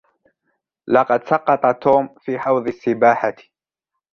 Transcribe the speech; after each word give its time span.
لقد 0.87 1.23
سقط 1.27 1.81
توم 1.83 2.15
في 2.19 2.39
حوض 2.39 2.67
السباحة. 2.67 3.35